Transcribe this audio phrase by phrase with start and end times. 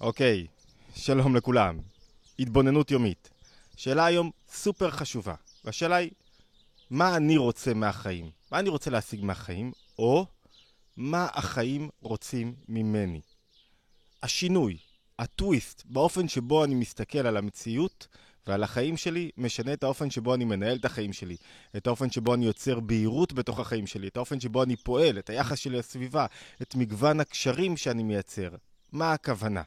[0.00, 0.46] אוקיי,
[0.94, 1.78] שלום לכולם.
[2.38, 3.30] התבוננות יומית.
[3.76, 6.10] שאלה היום סופר חשובה, והשאלה היא,
[6.90, 8.30] מה אני רוצה מהחיים?
[8.52, 10.26] מה אני רוצה להשיג מהחיים, או
[10.96, 13.20] מה החיים רוצים ממני?
[14.22, 14.78] השינוי,
[15.18, 18.06] הטוויסט, באופן שבו אני מסתכל על המציאות
[18.46, 21.36] ועל החיים שלי, משנה את האופן שבו אני מנהל את החיים שלי,
[21.76, 25.30] את האופן שבו אני יוצר בהירות בתוך החיים שלי, את האופן שבו אני פועל, את
[25.30, 26.26] היחס שלי לסביבה,
[26.62, 28.50] את מגוון הקשרים שאני מייצר.
[28.92, 29.62] מה הכוונה?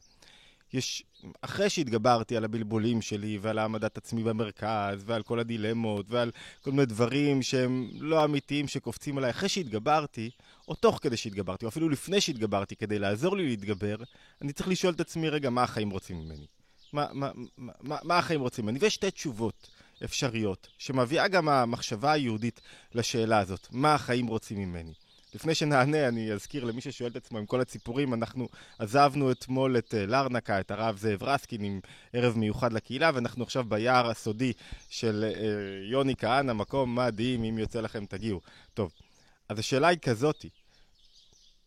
[0.73, 1.03] יש,
[1.41, 6.85] אחרי שהתגברתי על הבלבולים שלי ועל העמדת עצמי במרכז ועל כל הדילמות ועל כל מיני
[6.85, 10.29] דברים שהם לא אמיתיים שקופצים עליי, אחרי שהתגברתי,
[10.67, 13.95] או תוך כדי שהתגברתי, או אפילו לפני שהתגברתי כדי לעזור לי להתגבר,
[14.41, 16.47] אני צריך לשאול את עצמי רגע מה החיים רוצים ממני.
[16.93, 18.79] מה, מה, מה, מה החיים רוצים ממני?
[18.81, 19.69] ויש שתי תשובות
[20.03, 22.61] אפשריות, שמביאה גם המחשבה היהודית
[22.93, 24.93] לשאלה הזאת, מה החיים רוצים ממני.
[25.35, 28.47] לפני שנענה, אני אזכיר למי ששואל את עצמו עם כל הציפורים, אנחנו
[28.79, 31.79] עזבנו אתמול את אה, לרנקה, את הרב זאב רסקין, עם
[32.13, 34.53] ערב מיוחד לקהילה, ואנחנו עכשיו ביער הסודי
[34.89, 38.41] של אה, יוני כהנא, מקום מדהים, אם יוצא לכם תגיעו.
[38.73, 38.91] טוב,
[39.49, 40.49] אז השאלה היא כזאתי,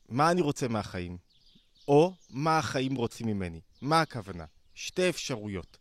[0.09, 1.17] מה אני רוצה מהחיים?
[1.89, 3.61] או מה החיים רוצים ממני?
[3.83, 4.45] מה הכוונה?
[4.75, 5.79] שתי אפשרויות.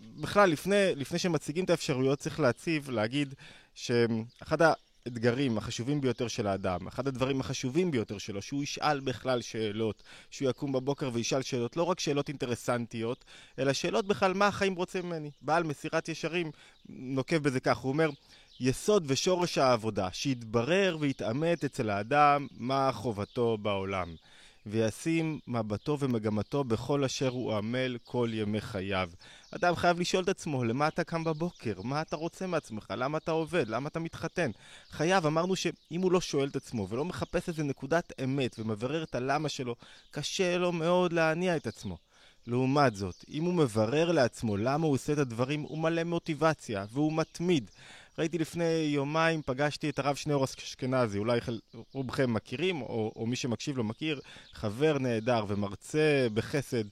[0.00, 3.34] בכלל, לפני, לפני שמציגים את האפשרויות, צריך להציב, להגיד
[3.74, 4.62] שאחד
[5.08, 10.50] האתגרים החשובים ביותר של האדם, אחד הדברים החשובים ביותר שלו, שהוא ישאל בכלל שאלות, שהוא
[10.50, 13.24] יקום בבוקר וישאל שאלות, לא רק שאלות אינטרסנטיות,
[13.58, 15.30] אלא שאלות בכלל מה החיים רוצים ממני.
[15.42, 16.50] בעל מסירת ישרים
[16.88, 18.10] נוקב בזה כך, הוא אומר,
[18.60, 24.14] יסוד ושורש העבודה, שיתברר ויתעמת אצל האדם מה חובתו בעולם.
[24.66, 29.10] וישים מבטו ומגמתו בכל אשר הוא עמל כל ימי חייו.
[29.50, 31.82] אדם חייב לשאול את עצמו, למה אתה קם בבוקר?
[31.82, 32.86] מה אתה רוצה מעצמך?
[32.96, 33.68] למה אתה עובד?
[33.68, 34.50] למה אתה מתחתן?
[34.90, 39.14] חייב, אמרנו שאם הוא לא שואל את עצמו ולא מחפש איזה נקודת אמת ומברר את
[39.14, 39.74] הלמה שלו,
[40.10, 41.98] קשה לו מאוד להניע את עצמו.
[42.46, 47.12] לעומת זאת, אם הוא מברר לעצמו למה הוא עושה את הדברים, הוא מלא מוטיבציה והוא
[47.12, 47.70] מתמיד.
[48.18, 51.40] ראיתי לפני יומיים, פגשתי את הרב שניאור אשכנזי, אולי
[51.92, 54.20] רובכם מכירים, או, או מי שמקשיב לו מכיר,
[54.52, 56.84] חבר נהדר ומרצה בחסד.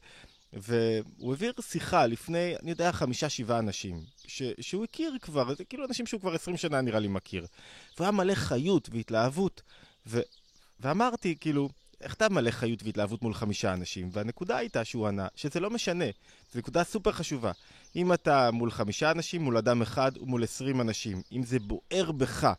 [0.52, 5.84] והוא העביר שיחה לפני, אני יודע, חמישה, שבעה אנשים, ש, שהוא הכיר כבר, זה כאילו
[5.84, 7.46] אנשים שהוא כבר עשרים שנה נראה לי מכיר.
[7.96, 9.62] והוא היה מלא חיות והתלהבות,
[10.06, 10.20] ו,
[10.80, 11.68] ואמרתי, כאילו,
[12.00, 14.08] איך אתה מלא חיות והתלהבות מול חמישה אנשים?
[14.12, 16.04] והנקודה הייתה שהוא ענה, שזה לא משנה,
[16.52, 17.52] זו נקודה סופר חשובה.
[17.96, 22.52] אם אתה מול חמישה אנשים, מול אדם אחד ומול עשרים אנשים, אם זה בוער בך,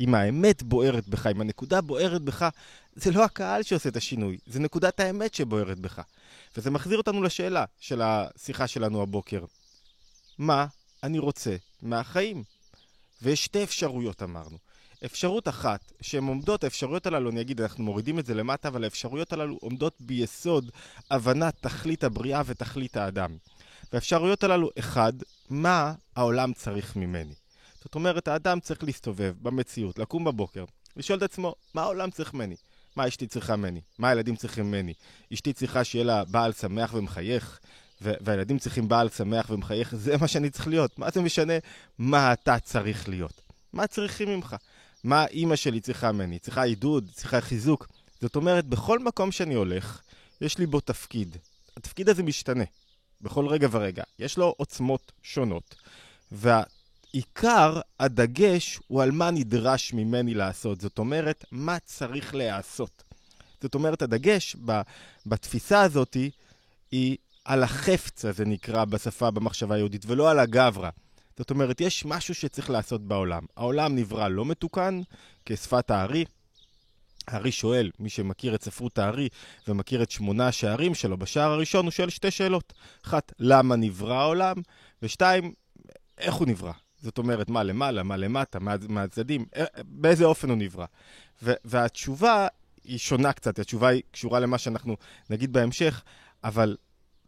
[0.00, 2.48] אם האמת בוערת בך, אם הנקודה בוערת בך,
[2.94, 6.00] זה לא הקהל שעושה את השינוי, זה נקודת האמת שבוערת בך.
[6.56, 9.44] וזה מחזיר אותנו לשאלה של השיחה שלנו הבוקר.
[10.38, 10.66] מה
[11.02, 12.42] אני רוצה מהחיים?
[13.22, 14.58] ויש שתי אפשרויות אמרנו.
[15.04, 19.32] אפשרות אחת, שהן עומדות, האפשרויות הללו, אני אגיד, אנחנו מורידים את זה למטה, אבל האפשרויות
[19.32, 20.70] הללו עומדות ביסוד
[21.10, 23.36] הבנת תכלית הבריאה ותכלית האדם.
[23.92, 25.12] והאפשרויות הללו, אחד,
[25.50, 27.34] מה העולם צריך ממני?
[27.84, 30.64] זאת אומרת, האדם צריך להסתובב במציאות, לקום בבוקר,
[30.96, 32.56] לשאול את עצמו, מה העולם צריך ממני?
[32.96, 33.80] מה אשתי צריכה ממני?
[33.98, 34.94] מה הילדים צריכים ממני?
[35.32, 37.60] אשתי צריכה שיהיה לה בעל שמח ומחייך,
[38.00, 40.98] והילדים צריכים בעל שמח ומחייך, זה מה שאני צריך להיות.
[40.98, 41.52] מה זה משנה
[41.98, 43.40] מה אתה צריך להיות?
[43.72, 44.56] מה צריכים ממך?
[45.04, 46.38] מה אימא שלי צריכה ממני?
[46.38, 47.10] צריכה עידוד?
[47.12, 47.88] צריכה חיזוק?
[48.20, 50.00] זאת אומרת, בכל מקום שאני הולך,
[50.40, 51.36] יש לי בו תפקיד.
[51.76, 52.64] התפקיד הזה משתנה.
[53.20, 54.02] בכל רגע ורגע.
[54.18, 55.74] יש לו עוצמות שונות.
[56.32, 60.80] והעיקר, הדגש, הוא על מה נדרש ממני לעשות.
[60.80, 63.02] זאת אומרת, מה צריך להיעשות.
[63.62, 64.56] זאת אומרת, הדגש
[65.26, 66.16] בתפיסה הזאת
[66.90, 70.90] היא על החפץ, זה נקרא בשפה, במחשבה היהודית, ולא על הגברא.
[71.38, 73.42] זאת אומרת, יש משהו שצריך לעשות בעולם.
[73.56, 75.00] העולם נברא לא מתוקן,
[75.46, 76.24] כשפת הארי.
[77.28, 79.28] הארי שואל, מי שמכיר את ספרות הארי
[79.68, 82.72] ומכיר את שמונה השערים שלו, בשער הראשון הוא שואל שתי שאלות.
[83.06, 84.56] אחת, למה נברא העולם?
[85.02, 85.52] ושתיים,
[86.18, 86.72] איך הוא נברא?
[87.02, 90.86] זאת אומרת, מה למעלה, מה למטה, מה, מה הצדדים, אה, באיזה אופן הוא נברא.
[91.42, 92.46] ו- והתשובה
[92.84, 94.96] היא שונה קצת, התשובה היא קשורה למה שאנחנו
[95.30, 96.02] נגיד בהמשך,
[96.44, 96.76] אבל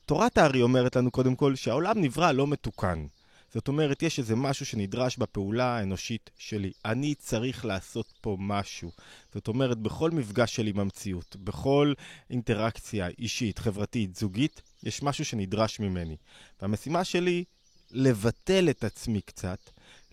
[0.07, 3.07] תורת הארי אומרת לנו קודם כל שהעולם נברא לא מתוקן.
[3.55, 6.73] זאת אומרת, יש איזה משהו שנדרש בפעולה האנושית שלי.
[6.85, 8.91] אני צריך לעשות פה משהו.
[9.35, 11.93] זאת אומרת, בכל מפגש שלי עם המציאות, בכל
[12.31, 16.17] אינטראקציה אישית, חברתית, זוגית, יש משהו שנדרש ממני.
[16.62, 17.45] והמשימה שלי,
[17.91, 19.59] לבטל את עצמי קצת,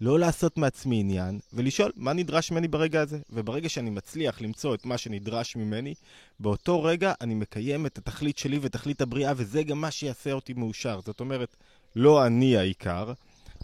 [0.02, 3.20] לא לעשות מעצמי עניין, ולשאול מה נדרש ממני ברגע הזה.
[3.30, 5.94] וברגע שאני מצליח למצוא את מה שנדרש ממני,
[6.40, 11.00] באותו רגע אני מקיים את התכלית שלי ותכלית הבריאה, וזה גם מה שיעשה אותי מאושר.
[11.06, 11.56] זאת אומרת,
[11.96, 13.14] לא אני העיקר,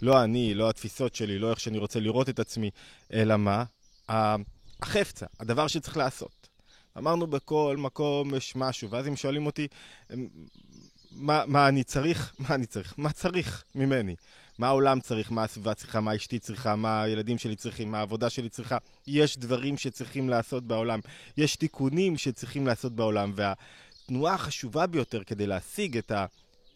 [0.02, 2.70] לא אני, לא התפיסות שלי, לא איך שאני רוצה לראות את עצמי,
[3.12, 3.64] אלא מה?
[4.08, 6.48] החפצה, הדבר שצריך לעשות.
[6.98, 9.68] אמרנו בכל מקום יש משהו, ואז אם שואלים אותי,
[11.10, 12.32] מה, מה אני צריך?
[12.48, 12.94] מה אני צריך?
[12.98, 14.16] מה צריך ממני?
[14.58, 15.32] מה העולם צריך?
[15.32, 16.00] מה הסביבה צריכה?
[16.00, 16.76] מה אשתי צריכה?
[16.76, 17.90] מה הילדים שלי צריכים?
[17.90, 18.78] מה העבודה שלי צריכה?
[19.06, 21.00] יש דברים שצריכים לעשות בעולם.
[21.36, 23.32] יש תיקונים שצריכים לעשות בעולם.
[23.34, 26.26] והתנועה החשובה ביותר כדי להשיג את, ה,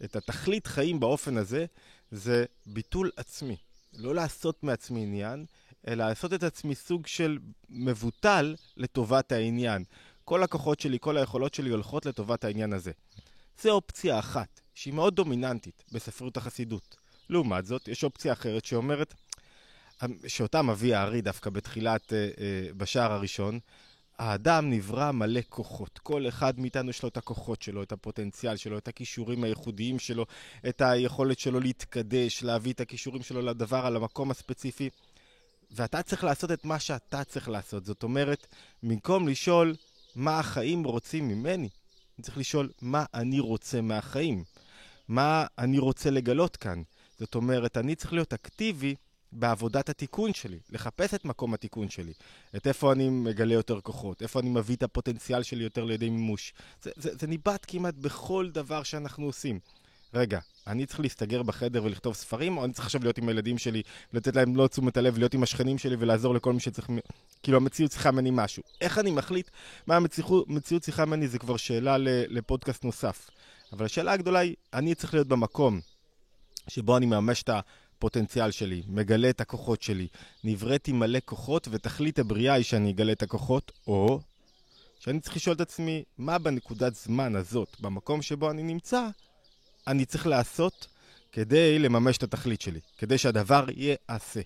[0.04, 1.66] את התכלית חיים באופן הזה,
[2.12, 3.56] זה ביטול עצמי.
[3.92, 5.44] לא לעשות מעצמי עניין,
[5.88, 7.38] אלא לעשות את עצמי סוג של
[7.70, 9.84] מבוטל לטובת העניין.
[10.24, 12.92] כל הכוחות שלי, כל היכולות שלי הולכות לטובת העניין הזה.
[13.60, 16.96] זה אופציה אחת, שהיא מאוד דומיננטית בספרות החסידות.
[17.30, 19.14] לעומת זאת, יש אופציה אחרת שאומרת,
[20.26, 23.58] שאותה מביא הארי דווקא בתחילת, אה, אה, בשער הראשון,
[24.18, 25.98] האדם נברא מלא כוחות.
[25.98, 30.26] כל אחד מאיתנו יש לו את הכוחות שלו, את הפוטנציאל שלו, את הכישורים הייחודיים שלו,
[30.68, 34.90] את היכולת שלו להתקדש, להביא את הכישורים שלו לדבר על המקום הספציפי.
[35.70, 37.84] ואתה צריך לעשות את מה שאתה צריך לעשות.
[37.84, 38.46] זאת אומרת,
[38.82, 39.74] במקום לשאול
[40.16, 41.68] מה החיים רוצים ממני,
[42.18, 44.44] אני צריך לשאול מה אני רוצה מהחיים.
[45.08, 46.82] מה אני רוצה לגלות כאן.
[47.18, 48.94] זאת אומרת, אני צריך להיות אקטיבי
[49.32, 52.12] בעבודת התיקון שלי, לחפש את מקום התיקון שלי,
[52.56, 56.54] את איפה אני מגלה יותר כוחות, איפה אני מביא את הפוטנציאל שלי יותר לידי מימוש.
[56.82, 59.58] זה, זה, זה ניבט כמעט בכל דבר שאנחנו עושים.
[60.14, 63.82] רגע, אני צריך להסתגר בחדר ולכתוב ספרים, או אני צריך עכשיו להיות עם הילדים שלי,
[64.12, 66.88] לתת להם לא תשומת הלב, להיות עם השכנים שלי ולעזור לכל מי שצריך,
[67.42, 68.62] כאילו המציאות צריכה ממני משהו.
[68.80, 69.50] איך אני מחליט
[69.86, 71.96] מה המציאות צריכה ממני, זה כבר שאלה
[72.28, 73.30] לפודקאסט נוסף.
[73.72, 75.80] אבל השאלה הגדולה היא, אני צריך להיות במקום
[76.68, 77.50] שבו אני מממש את
[78.02, 80.06] הפוטנציאל שלי, מגלה את הכוחות שלי,
[80.44, 84.20] נבראתי מלא כוחות, ותכלית הבריאה היא שאני אגלה את הכוחות, או
[85.00, 89.08] שאני צריך לשאול את עצמי, מה בנקודת זמן הזאת, במקום שבו אני נמצא,
[89.86, 90.86] אני צריך לעשות
[91.32, 94.40] כדי לממש את התכלית שלי, כדי שהדבר ייעשה.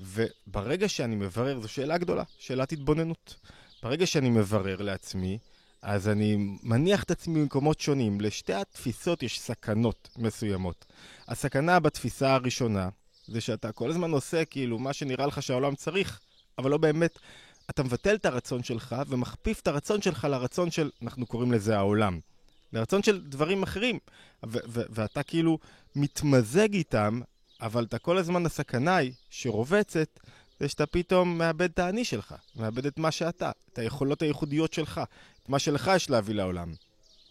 [0.00, 3.36] וברגע שאני מברר, זו שאלה גדולה, שאלת התבוננות.
[3.82, 5.38] ברגע שאני מברר לעצמי,
[5.82, 8.20] אז אני מניח את עצמי במקומות שונים.
[8.20, 10.84] לשתי התפיסות יש סכנות מסוימות.
[11.28, 12.88] הסכנה בתפיסה הראשונה
[13.26, 16.20] זה שאתה כל הזמן עושה כאילו מה שנראה לך שהעולם צריך,
[16.58, 17.18] אבל לא באמת.
[17.70, 22.20] אתה מבטל את הרצון שלך ומכפיף את הרצון שלך לרצון של, אנחנו קוראים לזה העולם.
[22.72, 23.98] לרצון של דברים אחרים.
[24.46, 25.58] ו- ו- ואתה כאילו
[25.96, 27.20] מתמזג איתם,
[27.60, 30.20] אבל אתה כל הזמן הסכנה היא שרובצת,
[30.62, 35.00] זה שאתה פתאום מאבד את האני שלך, מאבד את מה שאתה, את היכולות הייחודיות שלך,
[35.42, 36.74] את מה שלך יש להביא לעולם.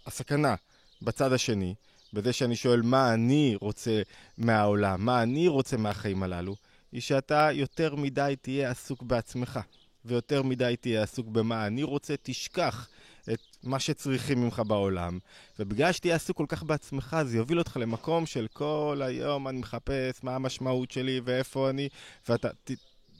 [0.05, 0.55] הסכנה
[1.01, 1.75] בצד השני,
[2.13, 4.01] בזה שאני שואל מה אני רוצה
[4.37, 6.55] מהעולם, מה אני רוצה מהחיים הללו,
[6.91, 9.59] היא שאתה יותר מדי תהיה עסוק בעצמך,
[10.05, 12.89] ויותר מדי תהיה עסוק במה אני רוצה, תשכח
[13.33, 15.19] את מה שצריכים ממך בעולם,
[15.59, 20.23] ובגלל שתהיה עסוק כל כך בעצמך, זה יוביל אותך למקום של כל היום אני מחפש
[20.23, 21.89] מה המשמעות שלי ואיפה אני,
[22.29, 22.49] ואתה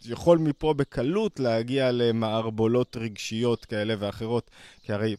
[0.06, 4.52] יכול מפה בקלות להגיע למערבולות רגשיות כאלה ואחרות,
[4.84, 5.16] כי הרי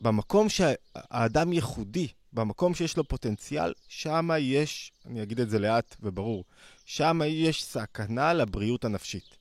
[0.00, 6.44] במקום שהאדם ייחודי, במקום שיש לו פוטנציאל, שם יש, אני אגיד את זה לאט וברור,
[6.84, 9.36] שם יש סכנה לבריאות הנפשית.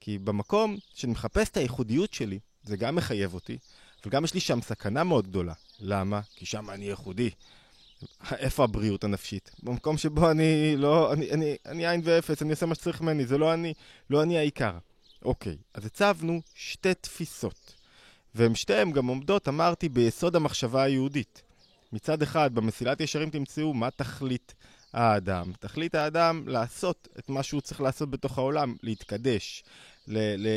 [0.00, 3.58] כי במקום שאני מחפש את הייחודיות שלי, זה גם מחייב אותי,
[4.04, 5.52] אבל גם יש לי שם סכנה מאוד גדולה.
[5.80, 6.20] למה?
[6.36, 7.30] כי שם אני ייחודי.
[8.38, 9.50] איפה הבריאות הנפשית?
[9.62, 11.12] במקום שבו אני לא,
[11.66, 13.74] אני, עין ואפס, אני עושה מה שצריך ממני, זה לא אני,
[14.10, 14.78] לא אני העיקר.
[15.24, 17.74] אוקיי, אז הצבנו שתי תפיסות,
[18.34, 21.42] והן שתיהן גם עומדות, אמרתי, ביסוד המחשבה היהודית.
[21.92, 24.54] מצד אחד, במסילת ישרים תמצאו מה תכלית
[24.92, 25.52] האדם.
[25.60, 29.64] תכלית האדם לעשות את מה שהוא צריך לעשות בתוך העולם, להתקדש,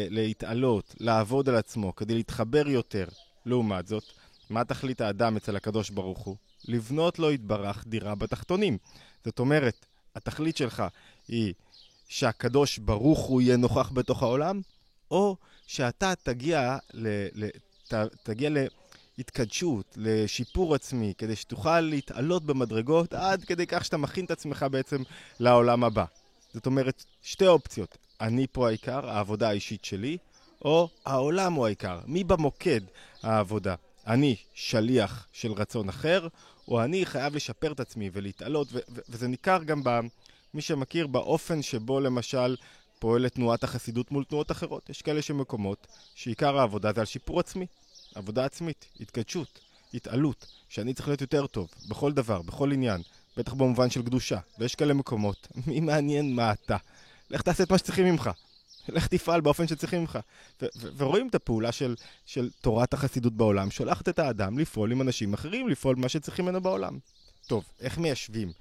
[0.10, 3.08] להתעלות, לעבוד על עצמו, כדי להתחבר יותר.
[3.46, 4.03] לעומת זאת,
[4.50, 6.36] מה תכלית האדם אצל הקדוש ברוך הוא?
[6.66, 8.78] לבנות לו יתברך דירה בתחתונים.
[9.25, 9.86] זאת אומרת,
[10.16, 10.84] התכלית שלך
[11.28, 11.54] היא
[12.08, 14.62] שהקדוש ברוך הוא יהיה נוכח בתוך העולם,
[15.12, 15.36] או
[15.68, 17.50] שאתה תגיע, ל, ל,
[17.88, 18.50] ת, תגיע
[19.18, 25.04] להתקדשות, לשיפור עצמי, כדי שתוכל להתעלות במדרגות עד כדי כך שאתה מכין את עצמך בעצם
[25.39, 26.06] לעולם הבא.
[26.54, 27.98] זאת אומרת, שתי אופציות.
[28.22, 30.18] אני פה העיקר, העבודה האישית שלי,
[30.66, 32.00] או העולם הוא העיקר.
[32.06, 32.82] מי במוקד
[33.24, 33.75] העבודה?
[34.10, 36.28] אני שליח של רצון אחר,
[36.68, 38.68] או אני חייב לשפר את עצמי ולהתעלות,
[39.10, 42.56] וזה ניכר גם במי שמכיר באופן שבו למשל
[43.00, 44.89] פועלת תנועת החסידות מול תנועות אחרות.
[44.89, 47.66] יש כאלה שמקומות שעיקר העבודה זה על שיפור עצמי,
[48.16, 49.60] עבודה עצמית, התקדשות,
[49.94, 53.01] התעלות, שאני צריך להיות יותר טוב, בכל דבר, בכל עניין,
[53.38, 54.39] בטח במובן של קדושה.
[54.60, 56.78] ויש כאלה מקומות, מי מעניין מה אתה?
[57.30, 58.30] לך תעשה את מה שצריכים ממך.
[58.91, 60.19] לך תפעל באופן שצריכים ממך.
[60.98, 65.69] ורואים את הפעולה של, של תורת החסידות בעולם, שולחת את האדם לפעול עם אנשים אחרים,
[65.69, 67.00] לפעול מה שצריכים ממנו בעולם.
[67.48, 68.51] טוב, איך מיישבים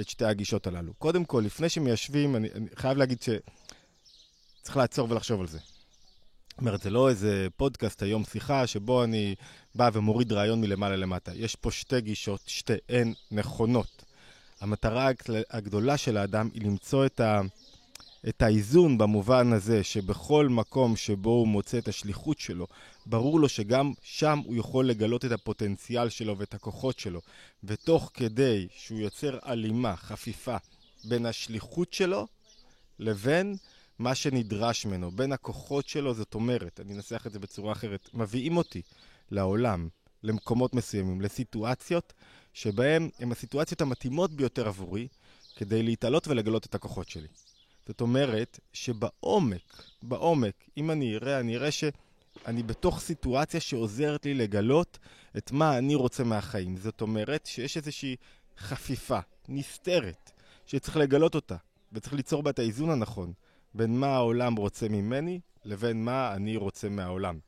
[0.00, 0.94] את שתי הגישות הללו?
[0.94, 5.58] קודם כל, לפני שמיישבים, אני, אני חייב להגיד שצריך לעצור ולחשוב על זה.
[6.56, 9.34] זאת אומרת, זה לא איזה פודקאסט היום שיחה שבו אני
[9.74, 11.32] בא ומוריד רעיון מלמעלה למטה.
[11.34, 14.04] יש פה שתי גישות, שתיהן נכונות.
[14.60, 15.10] המטרה
[15.50, 17.40] הגדולה של האדם היא למצוא את, ה,
[18.28, 22.66] את האיזון במובן הזה שבכל מקום שבו הוא מוצא את השליחות שלו,
[23.06, 27.20] ברור לו שגם שם הוא יכול לגלות את הפוטנציאל שלו ואת הכוחות שלו.
[27.64, 30.56] ותוך כדי שהוא יוצר הלימה, חפיפה,
[31.04, 32.26] בין השליחות שלו
[32.98, 33.56] לבין
[33.98, 38.56] מה שנדרש ממנו, בין הכוחות שלו, זאת אומרת, אני אנסח את זה בצורה אחרת, מביאים
[38.56, 38.82] אותי
[39.30, 39.88] לעולם,
[40.22, 42.12] למקומות מסוימים, לסיטואציות
[42.54, 45.08] שבהן הן הסיטואציות המתאימות ביותר עבורי
[45.56, 47.28] כדי להתעלות ולגלות את הכוחות שלי.
[47.86, 54.98] זאת אומרת שבעומק, בעומק, אם אני אראה, אני אראה שאני בתוך סיטואציה שעוזרת לי לגלות
[55.36, 56.76] את מה אני רוצה מהחיים.
[56.76, 58.16] זאת אומרת שיש איזושהי
[58.58, 60.30] חפיפה, נסתרת,
[60.66, 61.56] שצריך לגלות אותה,
[61.92, 63.32] וצריך ליצור בה את האיזון הנכון.
[63.76, 67.38] בין מה העולם רוצה ממני לבין מה אני רוצה מהעולם.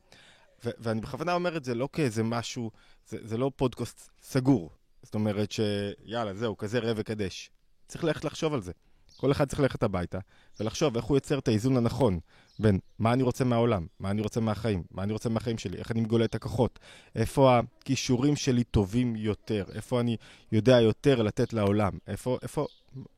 [0.65, 2.71] ו- ואני בכוונה אומר את זה לא כאיזה משהו,
[3.07, 4.69] זה, זה לא פודקאסט סגור.
[5.03, 7.51] זאת אומרת שיאללה, זהו, כזה ראה וקדש.
[7.87, 8.71] צריך ללכת לחשוב על זה.
[9.19, 10.19] כל אחד צריך ללכת הביתה
[10.59, 12.19] ולחשוב איך הוא יוצר את האיזון הנכון
[12.59, 15.91] בין מה אני רוצה מהעולם, מה אני רוצה מהחיים, מה אני רוצה מהחיים שלי, איך
[15.91, 16.79] אני מגולה את הכוחות,
[17.15, 20.17] איפה הכישורים שלי טובים יותר, איפה אני
[20.51, 22.67] יודע יותר לתת לעולם, איפה, איפה,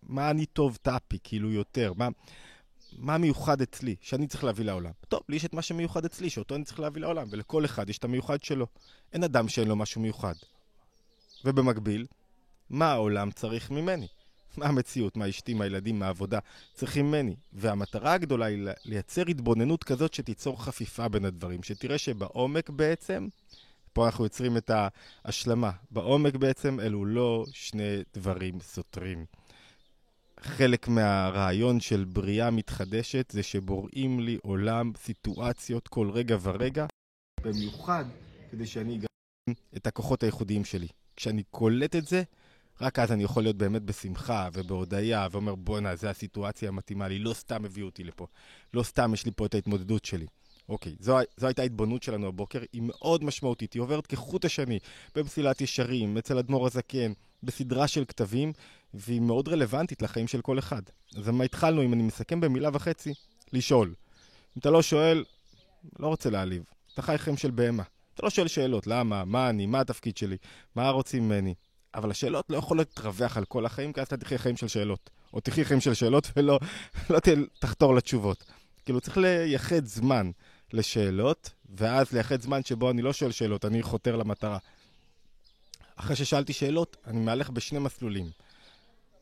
[0.04, 2.08] מה אני טוב טאפי, כאילו יותר, מה...
[2.98, 4.92] מה מיוחד אצלי, שאני צריך להביא לעולם.
[5.08, 7.98] טוב, לי יש את מה שמיוחד אצלי, שאותו אני צריך להביא לעולם, ולכל אחד יש
[7.98, 8.68] את המיוחד שלו.
[9.14, 10.34] אין אדם שאין לו משהו מיוחד.
[11.46, 12.06] ובמקביל,
[12.70, 14.08] מה העולם צריך ממני?
[14.58, 16.40] מה המציאות, מה אשתי, מה הילדים, מה העבודה
[16.74, 17.36] צריכים ממני?
[17.54, 23.28] והמטרה הגדולה היא לייצר התבוננות כזאת שתיצור חפיפה בין הדברים, שתראה שבעומק בעצם,
[23.94, 24.72] פה אנחנו יוצרים את
[25.26, 29.26] ההשלמה, בעומק בעצם אלו לא שני דברים סותרים.
[30.40, 36.86] חלק מהרעיון של בריאה מתחדשת זה שבוראים לי עולם, סיטואציות כל רגע ורגע,
[37.42, 38.06] במיוחד
[38.52, 40.88] כדי שאני אגרם את הכוחות הייחודיים שלי.
[41.16, 42.24] כשאני קולט את זה,
[42.82, 47.34] רק אז אני יכול להיות באמת בשמחה ובהודיה, ואומר בואנה, זו הסיטואציה המתאימה לי, לא
[47.34, 48.28] סתם הביאו אותי לפה,
[48.74, 50.26] לא סתם יש לי פה את ההתמודדות שלי.
[50.70, 54.80] אוקיי, זו, זו הייתה ההתבוננות שלנו הבוקר, היא מאוד משמעותית, היא עוברת כחוט השני
[55.16, 58.54] במסילת ישרים, אצל אדמו"ר הזקן, בסדרה של כתבים,
[58.94, 60.82] והיא מאוד רלוונטית לחיים של כל אחד.
[61.18, 63.14] אז מה התחלנו, אם אני מסכם במילה וחצי,
[63.54, 63.88] לשאול.
[64.58, 65.24] אם אתה לא שואל,
[66.00, 67.84] לא רוצה להעליב, אתה חי חיים של בהמה.
[68.14, 70.38] אתה לא שואל שאלות, למה, מה אני, מה התפקיד שלי,
[70.76, 71.54] מה רוצים ממני.
[71.96, 75.10] אבל השאלות לא יכולות להתרווח על כל החיים, כי אז אתה תחיה חיים של שאלות.
[75.34, 76.60] או תחיה חיים של שאלות ולא
[77.10, 77.20] לא
[77.60, 78.44] תחתור לתשובות.
[78.86, 80.32] כאילו, צריך לייחד זמן
[80.74, 84.58] לשאלות, ואז לייחד זמן שבו אני לא שואל שאלות, אני חותר למטרה.
[85.96, 88.30] אחרי ששאלתי שאלות, אני מהלך בשני מסלולים.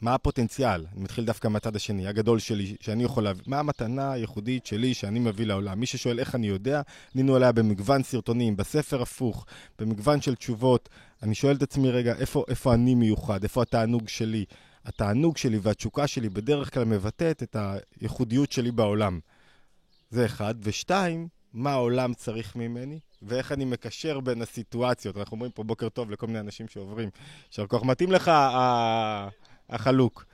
[0.02, 0.86] מה הפוטנציאל?
[0.94, 3.44] אני מתחיל דווקא מהצד השני, הגדול שלי, שאני יכול להביא.
[3.48, 5.80] מה המתנה הייחודית שלי שאני מביא לעולם?
[5.80, 6.82] מי ששואל איך אני יודע,
[7.16, 9.46] ענינו עליה במגוון סרטונים, בספר הפוך,
[9.80, 10.90] במגוון של תשובות.
[11.24, 13.44] אני שואל את עצמי רגע, איפה, איפה אני מיוחד?
[13.44, 14.46] איפה התענוג שלי?
[14.86, 17.56] התענוג שלי והתשוקה שלי בדרך כלל מבטאת את
[18.02, 19.20] הייחודיות שלי בעולם.
[20.10, 20.56] זה אחד.
[20.62, 25.18] ושתיים, מה העולם צריך ממני, ואיך אני מקשר בין הסיטואציות.
[25.18, 27.10] אנחנו אומרים פה בוקר טוב לכל מיני אנשים שעוברים.
[27.52, 28.32] יישר כוח, מתאים לך
[29.70, 30.26] החלוק.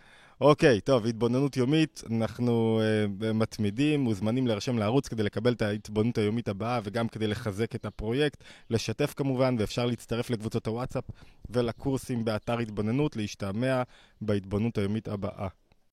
[0.42, 6.48] אוקיי, טוב, התבוננות יומית, אנחנו uh, מתמידים, מוזמנים להירשם לערוץ כדי לקבל את ההתבוננות היומית
[6.48, 11.04] הבאה וגם כדי לחזק את הפרויקט, לשתף כמובן, ואפשר להצטרף לקבוצות הוואטסאפ
[11.50, 13.84] ולקורסים באתר התבוננות, להשתמע
[14.22, 15.48] בהתבוננות היומית הבאה.